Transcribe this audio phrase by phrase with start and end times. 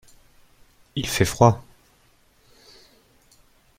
[0.95, 1.63] Il fait froid.